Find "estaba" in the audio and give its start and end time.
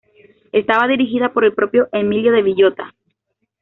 0.51-0.87